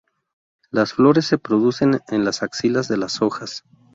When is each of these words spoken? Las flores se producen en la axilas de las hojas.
Las 0.71 0.93
flores 0.93 1.27
se 1.27 1.37
producen 1.37 1.99
en 2.07 2.23
la 2.25 2.31
axilas 2.41 2.87
de 2.87 2.97
las 2.97 3.21
hojas. 3.21 3.65